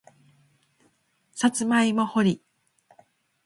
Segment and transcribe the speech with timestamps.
[1.31, 2.41] さつまいも掘り